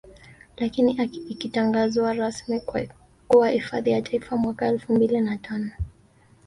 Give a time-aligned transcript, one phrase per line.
[0.57, 0.91] Lakini
[1.29, 2.59] ikatangazwa rasmi
[3.27, 5.71] kuwa hifadhi ya Taifa mwaka Elfu mbili na tano